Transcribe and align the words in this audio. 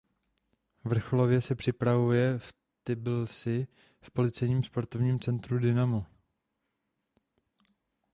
Vrcholově 0.83 1.41
se 1.41 1.55
připravuje 1.55 2.39
v 2.39 2.53
Tbilisi 2.83 3.67
v 4.01 4.11
policejním 4.11 4.63
sportovním 4.63 5.19
centru 5.19 5.59
Dinamo. 5.59 6.05